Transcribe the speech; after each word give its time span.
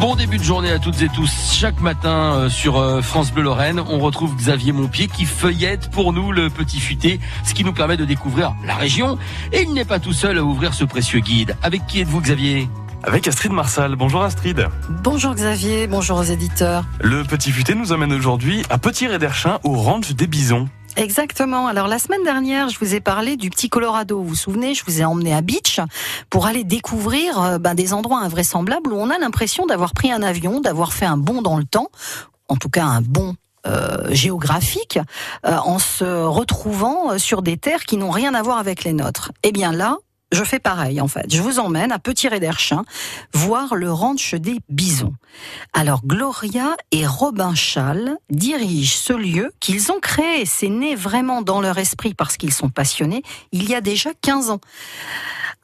Bon 0.00 0.14
début 0.14 0.38
de 0.38 0.44
journée 0.44 0.70
à 0.70 0.78
toutes 0.78 1.02
et 1.02 1.08
tous. 1.08 1.52
Chaque 1.52 1.80
matin 1.80 2.32
euh, 2.34 2.48
sur 2.48 2.78
euh, 2.78 3.02
France 3.02 3.32
Bleu 3.32 3.42
Lorraine, 3.42 3.80
on 3.80 3.98
retrouve 3.98 4.36
Xavier 4.36 4.70
Montpied 4.70 5.08
qui 5.08 5.24
feuillette 5.24 5.90
pour 5.90 6.12
nous 6.12 6.30
le 6.30 6.50
petit 6.50 6.78
futé, 6.78 7.18
ce 7.44 7.52
qui 7.52 7.64
nous 7.64 7.72
permet 7.72 7.96
de 7.96 8.04
découvrir 8.04 8.54
la 8.64 8.76
région. 8.76 9.18
Et 9.52 9.62
il 9.62 9.74
n'est 9.74 9.84
pas 9.84 9.98
tout 9.98 10.12
seul 10.12 10.38
à 10.38 10.44
ouvrir 10.44 10.72
ce 10.72 10.84
précieux 10.84 11.18
guide. 11.18 11.56
Avec 11.64 11.84
qui 11.88 12.00
êtes-vous 12.00 12.20
Xavier? 12.20 12.68
Avec 13.02 13.26
Astrid 13.26 13.50
Marsal. 13.50 13.96
Bonjour 13.96 14.22
Astrid. 14.22 14.68
Bonjour 15.02 15.34
Xavier, 15.34 15.88
bonjour 15.88 16.18
aux 16.18 16.22
éditeurs. 16.22 16.84
Le 17.00 17.24
Petit 17.24 17.50
Futé 17.50 17.74
nous 17.74 17.92
amène 17.92 18.12
aujourd'hui 18.12 18.62
à 18.70 18.78
Petit 18.78 19.08
Réderchin 19.08 19.58
au 19.64 19.72
ranch 19.72 20.12
des 20.12 20.28
Bisons. 20.28 20.68
Exactement. 20.98 21.68
Alors 21.68 21.86
la 21.86 22.00
semaine 22.00 22.24
dernière, 22.24 22.68
je 22.70 22.78
vous 22.80 22.96
ai 22.96 23.00
parlé 23.00 23.36
du 23.36 23.50
petit 23.50 23.68
Colorado. 23.68 24.18
Vous 24.20 24.30
vous 24.30 24.34
souvenez, 24.34 24.74
je 24.74 24.84
vous 24.84 25.00
ai 25.00 25.04
emmené 25.04 25.32
à 25.32 25.42
Beach 25.42 25.78
pour 26.28 26.46
aller 26.46 26.64
découvrir 26.64 27.40
euh, 27.40 27.58
ben, 27.58 27.74
des 27.74 27.92
endroits 27.92 28.18
invraisemblables 28.18 28.92
où 28.92 28.96
on 28.96 29.08
a 29.08 29.18
l'impression 29.18 29.64
d'avoir 29.64 29.92
pris 29.92 30.10
un 30.10 30.22
avion, 30.22 30.60
d'avoir 30.60 30.92
fait 30.92 31.06
un 31.06 31.16
bond 31.16 31.40
dans 31.40 31.56
le 31.56 31.64
temps, 31.64 31.88
en 32.48 32.56
tout 32.56 32.68
cas 32.68 32.84
un 32.84 33.00
bond 33.00 33.36
euh, 33.68 34.08
géographique, 34.10 34.98
euh, 35.46 35.56
en 35.58 35.78
se 35.78 36.04
retrouvant 36.04 37.16
sur 37.16 37.42
des 37.42 37.58
terres 37.58 37.84
qui 37.84 37.96
n'ont 37.96 38.10
rien 38.10 38.34
à 38.34 38.42
voir 38.42 38.58
avec 38.58 38.82
les 38.82 38.92
nôtres. 38.92 39.30
Eh 39.44 39.52
bien 39.52 39.70
là, 39.70 39.98
je 40.32 40.44
fais 40.44 40.58
pareil 40.58 41.00
en 41.00 41.08
fait. 41.08 41.32
Je 41.32 41.40
vous 41.40 41.58
emmène 41.58 41.92
à 41.92 41.98
Petit 41.98 42.28
Réderchin 42.28 42.84
voir 43.32 43.74
le 43.74 43.90
ranch 43.92 44.34
des 44.34 44.60
bisons. 44.68 45.14
Alors 45.72 46.04
Gloria 46.04 46.76
et 46.90 47.06
Robin 47.06 47.54
Schall 47.54 48.16
dirigent 48.30 48.96
ce 48.96 49.12
lieu 49.12 49.52
qu'ils 49.60 49.90
ont 49.90 50.00
créé. 50.00 50.44
C'est 50.44 50.68
né 50.68 50.94
vraiment 50.94 51.42
dans 51.42 51.60
leur 51.60 51.78
esprit 51.78 52.14
parce 52.14 52.36
qu'ils 52.36 52.52
sont 52.52 52.68
passionnés 52.68 53.22
il 53.52 53.68
y 53.68 53.74
a 53.74 53.80
déjà 53.80 54.10
15 54.20 54.50
ans. 54.50 54.60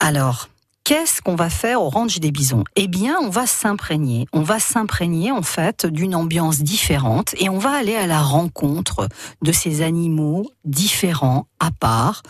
Alors, 0.01 0.49
Qu'est-ce 0.85 1.23
qu'on 1.23 1.35
va 1.35 1.49
faire 1.49 1.81
au 1.81 1.89
ranch 1.89 2.19
des 2.19 2.31
bisons? 2.31 2.63
Eh 2.77 2.89
bien, 2.89 3.17
on 3.23 3.31
va 3.31 3.47
s'imprégner. 3.47 4.27
On 4.35 4.43
va 4.43 4.59
s'imprégner 4.59 5.33
en 5.33 5.41
fait 5.41 5.87
d'une 5.87 6.15
ambiance 6.15 6.59
différente 6.59 7.35
et 7.39 7.49
on 7.49 7.57
va 7.57 7.71
aller 7.71 7.95
à 7.95 8.07
la 8.07 8.21
rencontre 8.21 9.09
de 9.41 9.51
ces 9.51 9.81
animaux 9.81 10.51
différents, 10.67 11.47
à 11.59 11.71
part, 11.71 12.23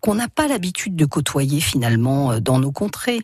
qu'on 0.00 0.16
n'a 0.16 0.26
pas 0.26 0.48
l'habitude 0.48 0.96
de 0.96 1.04
côtoyer 1.04 1.60
finalement 1.60 2.32
euh, 2.32 2.40
dans 2.40 2.58
nos 2.58 2.72
contrées. 2.72 3.22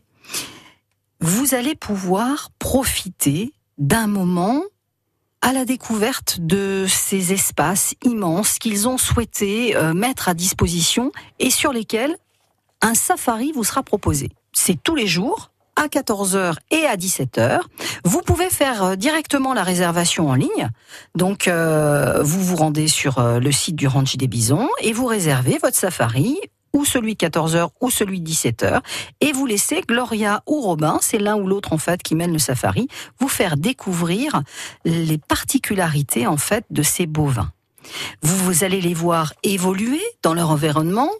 Vous 1.20 1.54
allez 1.54 1.74
pouvoir 1.74 2.50
profiter 2.60 3.52
d'un 3.78 4.06
moment 4.06 4.62
à 5.40 5.52
la 5.52 5.64
découverte 5.64 6.38
de 6.38 6.86
ces 6.88 7.32
espaces 7.32 7.96
immenses 8.04 8.60
qu'ils 8.60 8.86
ont 8.86 8.96
souhaité 8.96 9.74
euh, 9.74 9.92
mettre 9.92 10.28
à 10.28 10.34
disposition 10.34 11.10
et 11.40 11.50
sur 11.50 11.72
lesquels 11.72 12.16
un 12.80 12.94
safari 12.94 13.50
vous 13.50 13.64
sera 13.64 13.82
proposé 13.82 14.30
c'est 14.52 14.82
tous 14.82 14.94
les 14.94 15.06
jours 15.06 15.50
à 15.78 15.86
14h 15.86 16.54
et 16.70 16.86
à 16.86 16.96
17h. 16.96 17.60
Vous 18.04 18.20
pouvez 18.22 18.50
faire 18.50 18.82
euh, 18.82 18.96
directement 18.96 19.54
la 19.54 19.62
réservation 19.62 20.28
en 20.28 20.34
ligne. 20.34 20.70
Donc, 21.14 21.46
euh, 21.46 22.20
vous 22.22 22.42
vous 22.42 22.56
rendez 22.56 22.88
sur 22.88 23.18
euh, 23.18 23.38
le 23.38 23.52
site 23.52 23.76
du 23.76 23.86
Ranch 23.86 24.16
des 24.16 24.26
Bisons 24.26 24.68
et 24.82 24.92
vous 24.92 25.06
réservez 25.06 25.58
votre 25.62 25.76
safari 25.76 26.36
ou 26.72 26.84
celui 26.84 27.14
de 27.14 27.26
14h 27.26 27.68
ou 27.80 27.90
celui 27.90 28.20
de 28.20 28.28
17h 28.28 28.80
et 29.20 29.32
vous 29.32 29.46
laissez 29.46 29.80
Gloria 29.80 30.42
ou 30.46 30.60
Robin, 30.60 30.98
c'est 31.00 31.18
l'un 31.18 31.36
ou 31.36 31.46
l'autre 31.46 31.72
en 31.72 31.78
fait 31.78 32.02
qui 32.02 32.14
mène 32.14 32.32
le 32.32 32.38
safari, 32.38 32.88
vous 33.20 33.28
faire 33.28 33.56
découvrir 33.56 34.42
les 34.84 35.16
particularités 35.16 36.26
en 36.26 36.36
fait 36.36 36.64
de 36.70 36.82
ces 36.82 37.06
bovins. 37.06 37.52
Vous, 38.22 38.36
vous 38.36 38.64
allez 38.64 38.80
les 38.80 38.94
voir 38.94 39.34
évoluer 39.42 40.02
dans 40.22 40.34
leur 40.34 40.50
environnement 40.50 41.10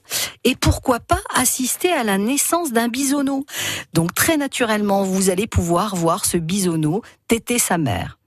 et 0.44 0.54
pourquoi 0.54 1.00
pas 1.00 1.20
assister 1.34 1.92
à 1.92 2.04
la 2.04 2.18
naissance 2.18 2.72
d'un 2.72 2.88
bisonneau. 2.88 3.44
Donc 3.92 4.14
très 4.14 4.36
naturellement, 4.36 5.02
vous 5.02 5.30
allez 5.30 5.46
pouvoir 5.46 5.96
voir 5.96 6.24
ce 6.24 6.36
bisonneau 6.36 7.02
téter 7.26 7.58
sa 7.58 7.78
mère. 7.78 8.18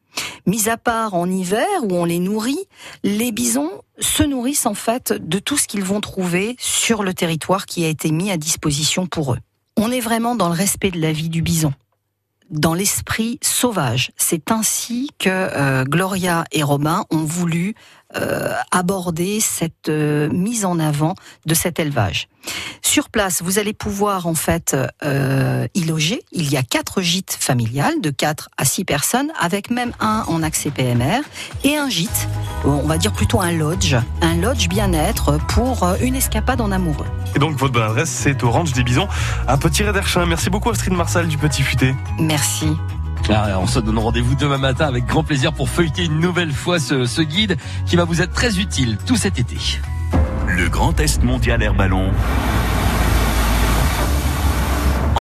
Mis 0.46 0.70
à 0.70 0.78
part 0.78 1.14
en 1.14 1.30
hiver 1.30 1.68
où 1.84 1.94
on 1.94 2.06
les 2.06 2.20
nourrit, 2.20 2.68
les 3.04 3.32
bisons 3.32 3.72
se 4.00 4.24
nourrissent 4.24 4.66
en 4.66 4.74
fait 4.74 5.14
de 5.14 5.40
tout 5.40 5.58
ce 5.58 5.68
qu'ils 5.68 5.84
vont 5.84 6.02
trouver 6.02 6.56
sur 6.60 7.04
le 7.04 7.14
territoire 7.14 7.66
qui 7.66 7.86
a 7.86 7.88
été 7.88 8.12
mis 8.12 8.32
à 8.32 8.38
disposition 8.38 9.06
pour 9.06 9.34
eux. 9.34 9.40
On 9.78 9.92
est 9.92 10.02
vraiment 10.02 10.36
dans 10.36 10.50
le 10.50 10.56
respect 10.56 10.92
de 10.92 11.00
la 11.00 11.12
vie 11.12 11.30
du 11.30 11.42
bison 11.42 11.74
dans 12.52 12.74
l'esprit 12.74 13.40
sauvage. 13.42 14.12
C'est 14.18 14.52
ainsi 14.52 15.10
que 15.18 15.30
euh, 15.30 15.86
Gloria 15.86 16.44
et 16.52 16.64
Robin 16.64 17.06
ont 17.10 17.24
voulu 17.24 17.76
aborder 18.72 19.40
cette 19.40 19.90
euh, 19.90 20.30
mise 20.30 20.66
en 20.66 20.80
avant 20.80 21.16
de 21.46 21.54
cet 21.54 21.80
élevage. 21.80 22.28
Sur 22.82 23.10
place, 23.10 23.42
vous 23.44 23.60
allez 23.60 23.74
pouvoir 23.74 24.26
en 24.26 24.34
fait 24.34 24.76
euh, 25.04 25.68
y 25.76 25.84
loger. 25.84 26.24
Il 26.32 26.52
y 26.52 26.58
a 26.58 26.64
quatre 26.64 27.02
gîtes 27.02 27.38
familiales 27.40 28.02
de 28.02 28.10
4 28.10 28.50
à 28.58 28.66
6 28.66 28.86
personnes, 28.86 29.32
avec 29.40 29.70
même 29.70 29.92
un 30.00 30.24
en 30.28 30.42
accès 30.42 30.72
PMR 30.72 31.22
et 31.64 31.78
un 31.78 31.90
gîte, 31.90 32.28
on 32.66 32.88
va 32.88 32.98
dire 32.98 33.14
plutôt 33.14 33.40
un 33.40 33.52
lodge, 33.52 33.96
un 34.22 34.36
lodge 34.36 34.68
bien-être 34.68 35.38
pour 35.50 35.88
une 36.02 36.16
escapade 36.16 36.62
en 36.62 36.72
amoureux. 36.72 37.06
Et 37.36 37.40
donc 37.40 37.56
votre 37.58 37.74
bonne 37.74 37.84
adresse, 37.84 38.10
c'est 38.10 38.44
au 38.44 38.50
Ranch 38.50 38.74
des 38.74 38.84
Bisons 38.84 39.08
à 39.48 39.58
Petit 39.58 39.84
Réderchin. 39.84 40.26
Merci 40.26 40.50
beaucoup 40.50 40.70
Astrid 40.70 40.94
Marsal 40.94 41.28
du 41.28 41.38
Petit 41.38 41.62
Futé. 41.62 41.96
Merci. 42.20 42.68
On 43.34 43.68
se 43.68 43.80
donne 43.80 43.98
rendez-vous 43.98 44.36
demain 44.36 44.58
matin 44.58 44.88
avec 44.88 45.06
grand 45.06 45.24
plaisir 45.24 45.54
pour 45.54 45.70
feuilleter 45.70 46.04
une 46.04 46.20
nouvelle 46.20 46.52
fois 46.52 46.80
ce, 46.80 47.06
ce 47.06 47.22
guide 47.22 47.56
qui 47.86 47.96
va 47.96 48.04
vous 48.04 48.22
être 48.22 48.34
très 48.34 48.60
utile 48.60 48.98
tout 49.06 49.16
cet 49.16 49.40
été. 49.40 49.58
Le 50.48 50.68
Grand 50.68 51.00
Est 51.00 51.24
Mondial 51.24 51.64
Air 51.64 51.74
Ballon 51.74 52.12